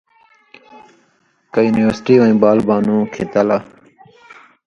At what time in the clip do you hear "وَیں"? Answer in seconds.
2.19-2.35